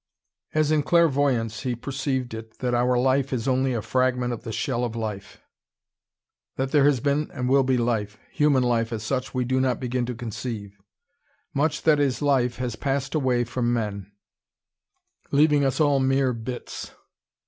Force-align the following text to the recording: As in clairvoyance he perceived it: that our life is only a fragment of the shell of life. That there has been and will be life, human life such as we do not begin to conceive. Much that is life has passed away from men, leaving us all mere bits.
As 0.55 0.71
in 0.71 0.81
clairvoyance 0.81 1.59
he 1.61 1.75
perceived 1.75 2.33
it: 2.33 2.57
that 2.57 2.73
our 2.73 2.97
life 2.97 3.31
is 3.31 3.47
only 3.47 3.75
a 3.75 3.83
fragment 3.83 4.33
of 4.33 4.41
the 4.41 4.51
shell 4.51 4.83
of 4.83 4.95
life. 4.95 5.39
That 6.55 6.71
there 6.71 6.85
has 6.85 6.99
been 6.99 7.29
and 7.31 7.47
will 7.47 7.61
be 7.61 7.77
life, 7.77 8.17
human 8.31 8.63
life 8.63 8.89
such 8.99 9.27
as 9.27 9.33
we 9.35 9.45
do 9.45 9.61
not 9.61 9.79
begin 9.79 10.07
to 10.07 10.15
conceive. 10.15 10.75
Much 11.53 11.83
that 11.83 11.99
is 11.99 12.19
life 12.19 12.55
has 12.55 12.75
passed 12.75 13.13
away 13.13 13.43
from 13.43 13.73
men, 13.73 14.11
leaving 15.29 15.63
us 15.63 15.79
all 15.79 15.99
mere 15.99 16.33
bits. 16.33 16.89